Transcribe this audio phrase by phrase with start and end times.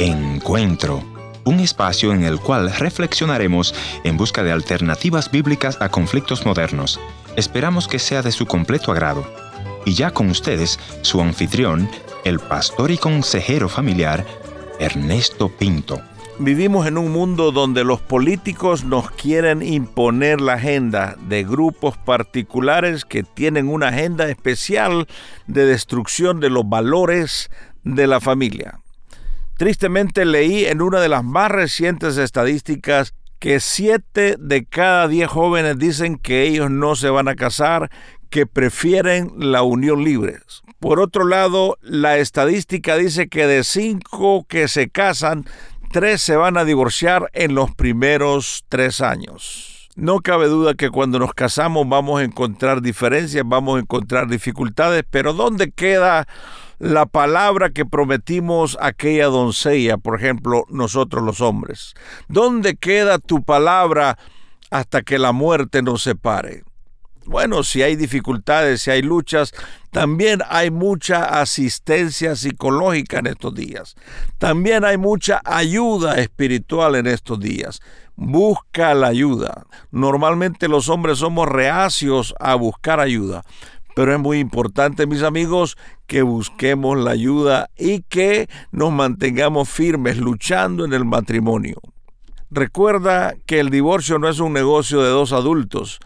[0.00, 1.04] Encuentro,
[1.44, 6.98] un espacio en el cual reflexionaremos en busca de alternativas bíblicas a conflictos modernos.
[7.36, 9.30] Esperamos que sea de su completo agrado.
[9.84, 11.86] Y ya con ustedes, su anfitrión,
[12.24, 14.24] el pastor y consejero familiar,
[14.78, 16.00] Ernesto Pinto.
[16.38, 23.04] Vivimos en un mundo donde los políticos nos quieren imponer la agenda de grupos particulares
[23.04, 25.06] que tienen una agenda especial
[25.46, 27.50] de destrucción de los valores
[27.84, 28.80] de la familia.
[29.60, 35.78] Tristemente leí en una de las más recientes estadísticas que siete de cada diez jóvenes
[35.78, 37.90] dicen que ellos no se van a casar,
[38.30, 40.38] que prefieren la unión libre.
[40.78, 45.44] Por otro lado, la estadística dice que de cinco que se casan,
[45.92, 49.79] tres se van a divorciar en los primeros tres años.
[50.00, 55.04] No cabe duda que cuando nos casamos vamos a encontrar diferencias, vamos a encontrar dificultades,
[55.10, 56.26] pero ¿dónde queda
[56.78, 61.92] la palabra que prometimos a aquella doncella, por ejemplo, nosotros los hombres?
[62.28, 64.16] ¿Dónde queda tu palabra
[64.70, 66.62] hasta que la muerte nos separe?
[67.26, 69.52] Bueno, si hay dificultades, si hay luchas,
[69.90, 73.94] también hay mucha asistencia psicológica en estos días.
[74.38, 77.80] También hay mucha ayuda espiritual en estos días.
[78.16, 79.66] Busca la ayuda.
[79.90, 83.42] Normalmente los hombres somos reacios a buscar ayuda,
[83.94, 85.76] pero es muy importante, mis amigos,
[86.06, 91.80] que busquemos la ayuda y que nos mantengamos firmes luchando en el matrimonio.
[92.50, 96.00] Recuerda que el divorcio no es un negocio de dos adultos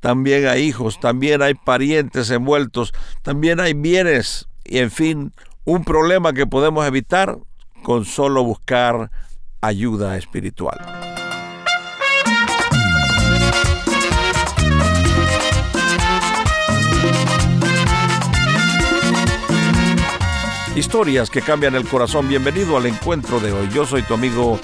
[0.00, 5.32] también hay hijos, también hay parientes envueltos, también hay bienes y en fin,
[5.64, 7.38] un problema que podemos evitar
[7.82, 9.10] con solo buscar
[9.60, 10.78] ayuda espiritual.
[20.76, 22.28] Historias que cambian el corazón.
[22.28, 23.68] Bienvenido al encuentro de hoy.
[23.74, 24.60] Yo soy tu amigo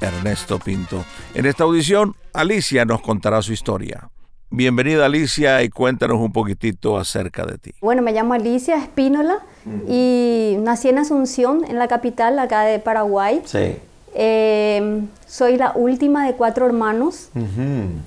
[0.00, 1.04] Ernesto Pinto.
[1.34, 4.08] En esta audición, Alicia nos contará su historia.
[4.50, 7.74] Bienvenida Alicia y cuéntanos un poquitito acerca de ti.
[7.82, 9.40] Bueno, me llamo Alicia Espínola
[9.86, 13.42] y nací en Asunción, en la capital acá de Paraguay.
[13.44, 13.76] Sí.
[14.14, 17.28] Eh, soy la última de cuatro hermanos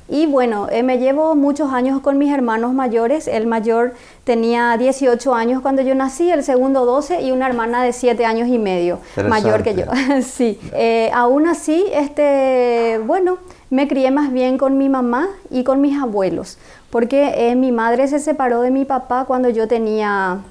[0.09, 3.27] y bueno, eh, me llevo muchos años con mis hermanos mayores.
[3.27, 3.93] El mayor
[4.23, 8.47] tenía 18 años cuando yo nací, el segundo 12 y una hermana de 7 años
[8.47, 8.99] y medio,
[9.29, 9.85] mayor que yo.
[10.23, 13.37] sí, eh, aún así, este, bueno,
[13.71, 16.59] me crié más bien con mi mamá y con mis abuelos,
[16.91, 20.41] porque eh, mi madre se separó de mi papá cuando yo tenía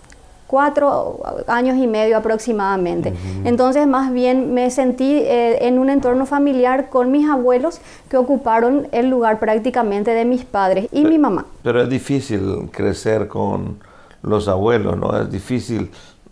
[0.47, 3.13] cuatro años y medio aproximadamente.
[3.45, 8.89] Entonces más bien me sentí eh, en un entorno familiar con mis abuelos que ocuparon
[8.91, 11.45] el lugar prácticamente de mis padres y mi mamá.
[11.63, 13.79] Pero es difícil crecer con
[14.23, 15.17] los abuelos, ¿no?
[15.21, 15.91] Es difícil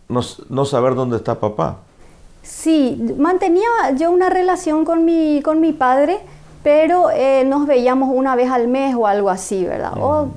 [0.08, 1.76] no, no saber dónde está papá.
[2.42, 6.18] Sí, mantenía yo una relación con mi, con mi padre,
[6.62, 9.92] pero eh, nos veíamos una vez al mes o algo así, ¿verdad?
[9.96, 10.28] o,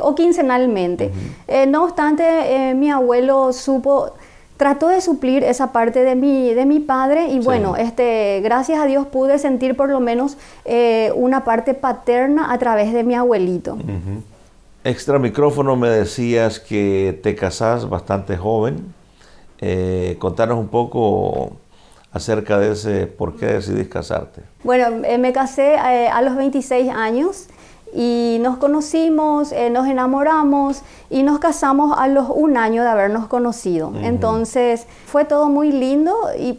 [0.00, 1.10] o, quincenalmente.
[1.48, 4.12] Eh, no obstante, eh, mi abuelo supo,
[4.56, 8.86] trató de suplir esa parte de mi, de mi padre y bueno, este, gracias a
[8.86, 10.36] Dios pude sentir por lo menos
[11.16, 13.76] una parte paterna a través de mi abuelito.
[14.84, 18.94] Extra micrófono me decías que te casás bastante joven.
[20.18, 21.52] contanos un poco
[22.14, 24.42] acerca de ese por qué decidís casarte.
[24.62, 27.48] Bueno, eh, me casé eh, a los 26 años
[27.92, 33.26] y nos conocimos, eh, nos enamoramos y nos casamos a los un año de habernos
[33.26, 33.92] conocido.
[34.00, 36.58] Entonces fue todo muy lindo y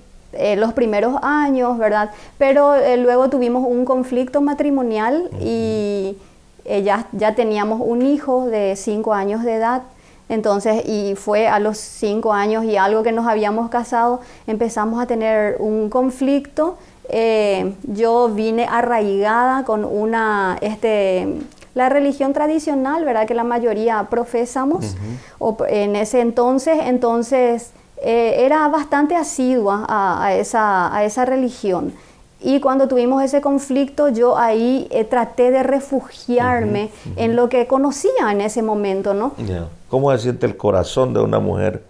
[0.58, 2.12] los primeros años, ¿verdad?
[2.38, 6.18] Pero luego tuvimos un conflicto matrimonial y
[6.66, 9.84] ya, ya teníamos un hijo de cinco años de edad
[10.28, 15.06] entonces, y fue a los cinco años y algo que nos habíamos casado, empezamos a
[15.06, 16.78] tener un conflicto.
[17.09, 21.28] Eh, yo vine arraigada con una, este,
[21.75, 23.28] la religión tradicional, ¿verdad?
[23.28, 24.96] Que la mayoría profesamos.
[25.38, 27.72] o, en ese entonces, entonces
[28.02, 31.94] eh, era bastante asidua a, esa, a esa religión.
[32.41, 38.32] Y cuando tuvimos ese conflicto, yo ahí eh, traté de refugiarme en lo que conocía
[38.32, 39.34] en ese momento, ¿no?
[39.90, 41.84] ¿Cómo se siente el corazón de una mujer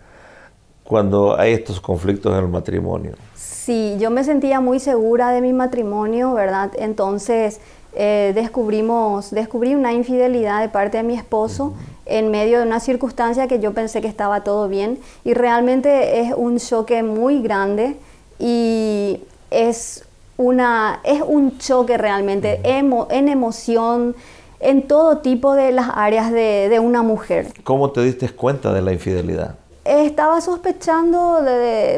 [0.83, 3.13] cuando hay estos conflictos en el matrimonio?
[3.35, 6.71] Sí, yo me sentía muy segura de mi matrimonio, ¿verdad?
[6.77, 7.59] Entonces
[7.95, 11.73] eh, descubrimos, descubrí una infidelidad de parte de mi esposo
[12.05, 16.33] en medio de una circunstancia que yo pensé que estaba todo bien y realmente es
[16.35, 17.97] un choque muy grande
[18.37, 20.05] y es
[20.37, 24.15] una, es un choque realmente en emoción,
[24.59, 27.47] en todo tipo de las áreas de, una mujer.
[27.63, 29.55] ¿Cómo te diste cuenta de la infidelidad?
[29.83, 31.39] Estaba sospechando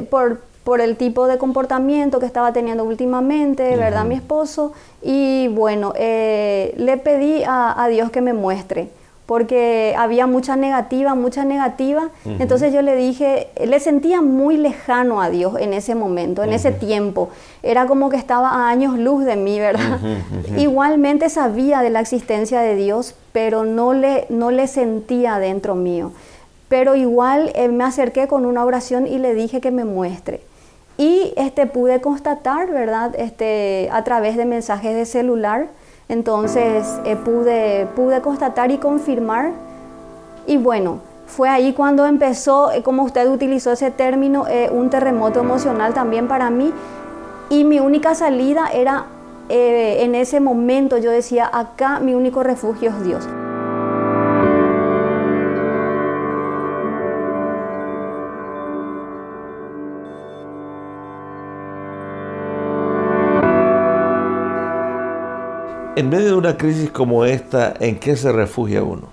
[0.10, 4.06] por, por el tipo de comportamiento que estaba teniendo últimamente, ¿verdad?
[4.06, 4.74] Mi esposo.
[5.02, 8.90] Y bueno, eh, le pedí a, a Dios que me muestre
[9.28, 12.10] porque había mucha negativa, mucha negativa.
[12.40, 16.72] Entonces yo le dije, le sentía muy lejano a Dios en ese momento, en ese
[16.72, 17.30] tiempo.
[17.62, 20.00] Era como que estaba a años luz de mí, ¿verdad?
[20.58, 26.14] Igualmente sabía de la existencia de Dios, pero no le, no le sentía dentro mío.
[26.70, 30.40] Pero igual eh, me acerqué con una oración y le dije que me muestre.
[30.98, 33.14] Y este, pude constatar, ¿verdad?
[33.18, 35.68] Este, a través de mensajes de celular,
[36.10, 39.52] entonces eh, pude, pude constatar y confirmar.
[40.46, 45.40] Y bueno, fue ahí cuando empezó, eh, como usted utilizó ese término, eh, un terremoto
[45.40, 46.72] emocional también para mí.
[47.50, 49.06] Y mi única salida era,
[49.50, 53.28] en ese momento yo decía, acá mi único refugio es Dios.
[65.98, 69.08] En medio de una crisis como esta, ¿en qué se refugia uno?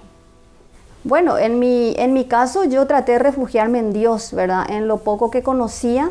[1.03, 4.67] Bueno, en mi, en mi caso yo traté de refugiarme en Dios, ¿verdad?
[4.69, 6.11] En lo poco que conocía,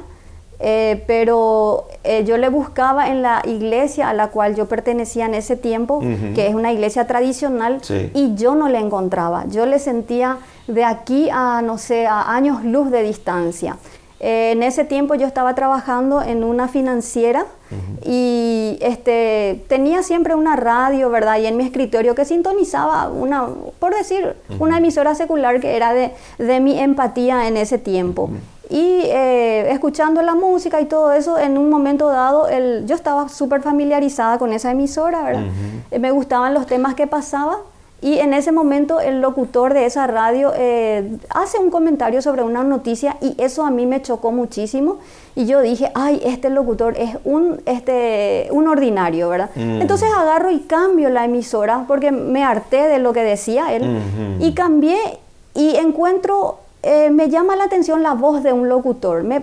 [0.60, 5.36] eh, pero eh, yo le buscaba en la iglesia a la cual yo pertenecía en
[5.36, 6.02] ese tiempo,
[6.34, 7.80] que es una iglesia tradicional,
[8.16, 9.46] y yo no le encontraba.
[9.50, 13.78] Yo le sentía de aquí a, no sé, a años luz de distancia.
[14.20, 17.46] Eh, en ese tiempo yo estaba trabajando en una financiera
[18.06, 21.40] y este, tenía siempre una radio, ¿verdad?
[21.40, 23.48] Y en mi escritorio que sintonizaba una,
[23.80, 28.30] por decir, una emisora secular que era de, de, mi empatía en ese tiempo.
[28.70, 33.30] Y eh, escuchando la música y todo eso, en un momento dado, el, yo estaba
[33.30, 35.44] súper familiarizada con esa emisora, ¿verdad?
[36.00, 37.60] me gustaban los temas que pasaba
[38.04, 42.62] y en ese momento el locutor de esa radio eh, hace un comentario sobre una
[42.62, 44.98] noticia y eso a mí me chocó muchísimo.
[45.36, 49.52] Y yo dije, ay, este locutor es un, este, un ordinario, ¿verdad?
[49.56, 49.82] Mm.
[49.82, 54.02] Entonces agarro y cambio la emisora porque me harté de lo que decía él.
[54.42, 54.98] Y cambié
[55.56, 59.24] y encuentro eh, me llama la atención la voz de un locutor.
[59.24, 59.42] Me,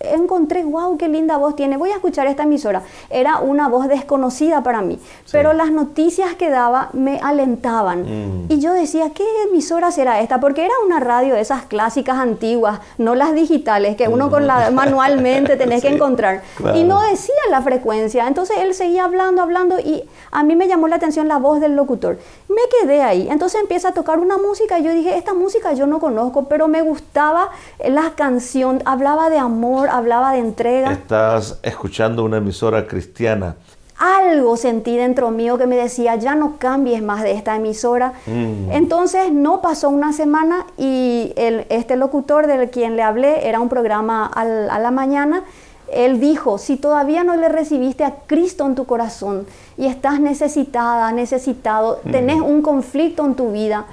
[0.00, 1.76] encontré, wow, qué linda voz tiene.
[1.76, 2.82] Voy a escuchar esta emisora.
[3.08, 4.98] Era una voz desconocida para mí,
[5.30, 8.02] pero las noticias que daba me alentaban.
[8.02, 8.46] Mm.
[8.48, 10.40] Y yo decía, ¿qué emisora será esta?
[10.40, 14.72] Porque era una radio de esas clásicas antiguas, no las digitales, que uno con la,
[14.72, 16.42] manualmente tenés que encontrar.
[16.74, 18.26] Y no decía la frecuencia.
[18.26, 20.02] Entonces él seguía hablando, hablando y
[20.32, 22.18] a mí me llamó la atención la voz del locutor.
[22.50, 23.28] Me quedé ahí.
[23.30, 26.66] Entonces empieza a tocar una música y yo dije, esta música yo no conozco, pero
[26.66, 27.50] me gustaba
[27.88, 30.92] la canción, hablaba de amor, hablaba de entrega.
[30.92, 33.54] Estás escuchando una emisora cristiana.
[33.98, 38.14] Algo sentí dentro mío que me decía, ya no cambies más de esta emisora.
[38.26, 38.72] Mm.
[38.72, 43.68] Entonces no pasó una semana y el, este locutor del quien le hablé era un
[43.68, 45.44] programa a la mañana
[45.92, 49.46] él dijo, si todavía no le recibiste a Cristo en tu corazón
[49.76, 53.86] y estás necesitada, necesitado, tenés un conflicto en tu vida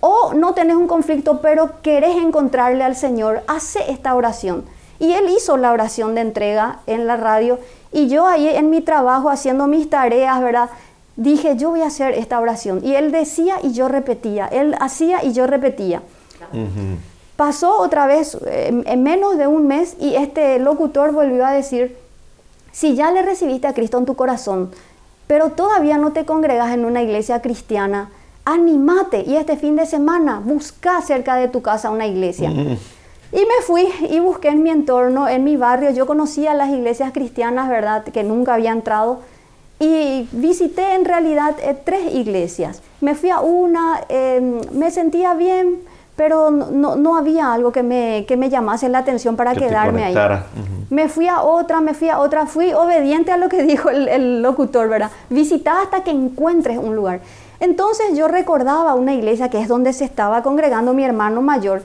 [0.00, 4.64] o no tenés un conflicto pero querés encontrarle al Señor, hace esta oración.
[4.98, 7.58] Y él hizo la oración de entrega en la radio
[7.92, 10.70] y yo ahí en mi trabajo haciendo mis tareas, ¿verdad?
[11.16, 12.80] Dije, yo voy a hacer esta oración.
[12.82, 16.02] Y él decía y yo repetía, él hacía y yo repetía.
[17.36, 21.96] Pasó otra vez en menos de un mes y este locutor volvió a decir,
[22.70, 24.70] si ya le recibiste a Cristo en tu corazón,
[25.26, 28.10] pero todavía no te congregas en una iglesia cristiana,
[28.44, 32.50] animate y este fin de semana busca cerca de tu casa una iglesia.
[32.50, 35.90] Y me fui y busqué en mi entorno, en mi barrio.
[35.90, 38.04] Yo conocía las iglesias cristianas, ¿verdad?
[38.04, 39.20] Que nunca había entrado.
[39.80, 42.80] Y visité en realidad eh, tres iglesias.
[43.00, 45.80] Me fui a una, em, me sentía bien,
[46.16, 50.14] pero no, no, había algo que me, que me, llamase la atención para quedarme ahí.
[50.90, 54.42] Me fui a otra, me fui a otra, fui obediente a lo que dijo el,
[54.42, 55.10] locutor, ¿verdad?
[55.30, 57.20] Visita hasta que encuentres un lugar.
[57.60, 61.82] Entonces yo recordaba una iglesia que es donde se estaba congregando mi hermano mayor,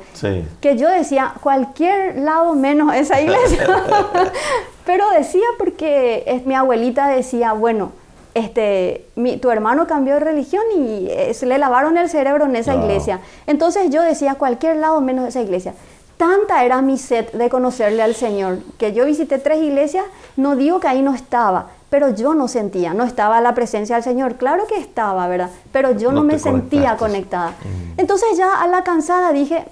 [0.62, 3.66] que yo decía, cualquier lado menos esa iglesia.
[4.86, 7.92] pero decía porque es, mi abuelita decía, bueno,
[8.34, 9.06] este,
[9.42, 13.20] tu hermano cambió de religión y eh, se le lavaron el cerebro en esa iglesia.
[13.48, 15.74] Entonces yo decía, cualquier lado menos esa iglesia.
[16.18, 20.04] Tanta era mi sed de conocerle al Señor, que yo visité tres iglesias,
[20.36, 24.04] no digo que ahí no estaba, pero yo no sentía, no estaba la presencia del
[24.04, 24.36] Señor.
[24.36, 25.50] Claro que estaba, ¿verdad?
[25.72, 27.52] Pero yo no, me sentía conectada.
[27.52, 28.00] Mm.
[28.02, 29.64] Entonces ya a la cansada dije,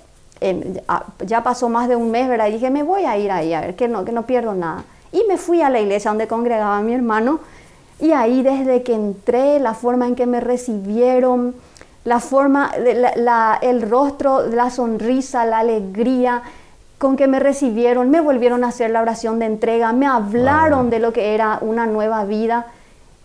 [1.26, 2.48] ya pasó más de un mes, ¿verdad?
[2.48, 4.84] Y dije, me voy a ir ahí, a ver, que no, que no pierdo nada.
[5.12, 7.40] Y me fui a la iglesia donde congregaba mi hermano
[8.00, 11.56] y ahí desde que entré, la forma en que me recibieron,
[12.04, 12.72] la forma,
[13.62, 16.44] el rostro, la sonrisa, la alegría,
[16.98, 21.00] con que me recibieron, me volvieron a hacer la oración de entrega, me hablaron de
[21.00, 22.68] lo que era una nueva vida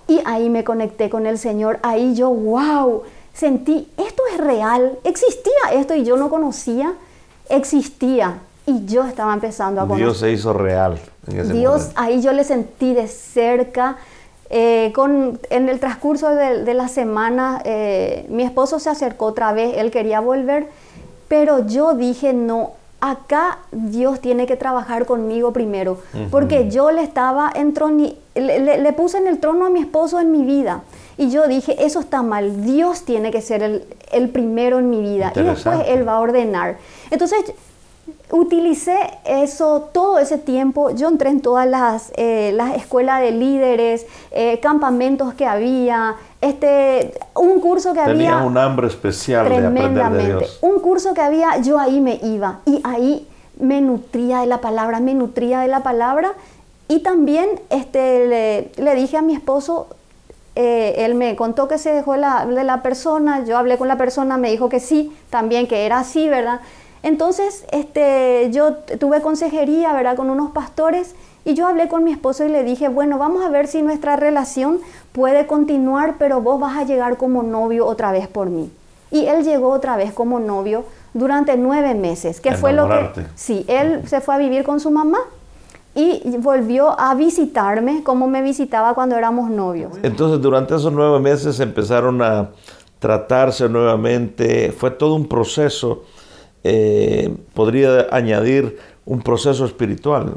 [0.08, 1.78] y ahí me conecté con el Señor.
[1.82, 3.02] Ahí yo, wow,
[3.32, 6.92] sentí, esto es real, existía esto y yo no conocía,
[7.48, 10.04] existía y yo estaba empezando a conocer.
[10.04, 10.98] Dios se hizo real.
[11.28, 13.96] En ese Dios, ahí yo le sentí de cerca.
[14.54, 19.78] Eh, con, en el transcurso de, la semana, eh, mi esposo se acercó otra vez,
[19.78, 20.68] él quería volver,
[21.26, 27.50] pero yo dije, no, acá Dios tiene que trabajar conmigo primero, porque yo le estaba
[28.34, 30.82] le, le, puse en el trono a mi esposo en mi vida.
[31.16, 35.00] Y yo dije, eso está mal, Dios tiene que ser el, el primero en mi
[35.00, 36.76] vida y después Él va a ordenar.
[37.10, 37.54] Entonces,
[38.32, 38.96] utilicé
[39.26, 40.90] eso todo ese tiempo.
[40.90, 47.12] Yo entré en todas las, eh, las escuelas de líderes, eh, campamentos que había, este,
[47.34, 48.30] un curso que había.
[48.30, 50.32] Tenía un hambre especial tremendamente.
[50.32, 50.58] De Dios.
[50.62, 53.28] Un curso que había, yo ahí me iba y ahí
[53.60, 56.32] me nutría de la palabra, me nutría de la palabra.
[56.88, 59.88] Y también este, le, dije a mi esposo,
[60.56, 63.96] eh, él me contó que se dejó la, de la persona, yo hablé con la
[63.96, 66.60] persona, me dijo que sí, también que era así, ¿verdad?
[67.02, 72.44] Entonces, este, yo tuve consejería, ¿verdad?, con unos pastores y yo hablé con mi esposo
[72.44, 74.78] y le dije, bueno, vamos a ver si nuestra relación
[75.10, 78.70] puede continuar, pero vos vas a llegar como novio otra vez por mí.
[79.10, 83.26] Y él llegó otra vez como novio durante nueve meses, que fue lo que...
[83.34, 85.18] Sí, él se fue a vivir con su mamá
[85.94, 89.92] y volvió a visitarme como me visitaba cuando éramos novios.
[90.02, 92.50] Entonces, durante esos nueve meses empezaron a
[93.00, 96.04] tratarse nuevamente, fue todo un proceso
[96.64, 100.34] eh, podría añadir un proceso espiritual.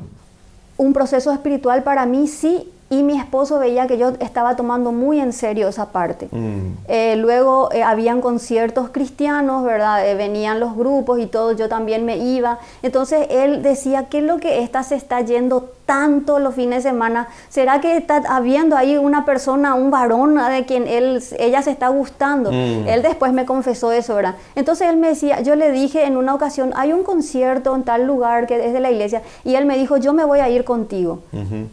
[0.78, 5.20] Un proceso espiritual para mí sí y mi esposo veía que yo estaba tomando muy
[5.20, 6.28] en serio esa parte.
[6.32, 6.78] Mm.
[6.88, 10.08] Eh, luego eh, habían conciertos cristianos, ¿verdad?
[10.08, 12.60] Eh, venían los grupos y todo, yo también me iba.
[12.84, 16.92] Entonces él decía, ¿qué es lo que esta se está yendo tanto los fines de
[16.92, 17.28] semana?
[17.50, 21.88] ¿Será que está habiendo ahí una persona, un varón de quien él, ella se está
[21.88, 22.52] gustando?
[22.52, 22.88] Mm.
[22.88, 24.36] Él después me confesó eso, ¿verdad?
[24.56, 28.06] Entonces él me decía, yo le dije en una ocasión, hay un concierto en tal
[28.06, 30.66] lugar que es de la iglesia, y él me dijo, yo me voy a ir
[30.66, 31.20] contigo.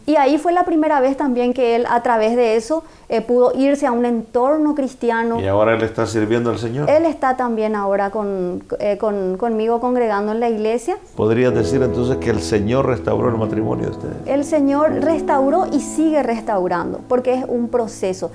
[0.07, 3.51] Y ahí fue la primera vez también que él a través de eso eh, pudo
[3.55, 5.39] irse a un entorno cristiano.
[5.39, 6.89] Y ahora él está sirviendo al Señor.
[6.89, 10.97] Él está también ahora con, eh, con, conmigo congregando en la iglesia.
[11.15, 14.15] ¿Podrías decir entonces que el Señor restauró el matrimonio de ustedes?
[14.25, 18.31] El Señor restauró y sigue restaurando, porque es un proceso.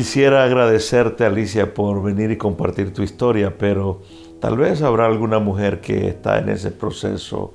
[0.00, 4.00] Quisiera agradecerte, Alicia, por venir y compartir tu historia, pero
[4.40, 7.52] tal vez habrá alguna mujer que está en ese proceso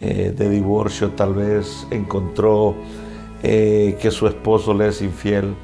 [0.00, 2.74] eh, de divorcio, tal vez encontró
[3.44, 5.54] eh, que su esposo le es infiel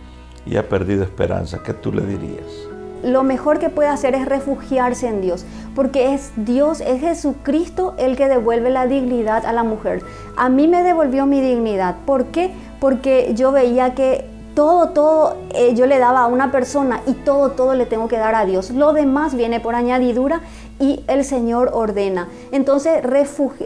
[0.47, 1.64] y ha perdido esperanza.
[1.64, 2.68] ¿Qué tú le dirías?
[3.02, 5.44] Lo mejor que puede hacer es refugiarse en Dios,
[5.75, 10.04] porque es Dios, es Jesucristo el que devuelve la dignidad a la mujer.
[10.37, 11.97] A mí me devolvió mi dignidad.
[12.06, 12.52] ¿Por qué?
[12.78, 17.50] Porque yo veía que todo, todo eh, yo le daba a una persona y todo,
[17.50, 18.70] todo le tengo que dar a Dios.
[18.70, 20.40] Lo demás viene por añadidura
[20.78, 22.28] y el Señor ordena.
[22.52, 23.02] Entonces,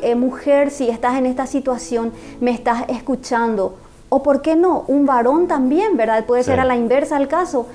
[0.03, 3.77] eh, mujer, si estás en esta situación, me estás escuchando,
[4.09, 6.25] o por qué no, un varón también, ¿verdad?
[6.25, 7.67] Puede ser a la inversa el caso.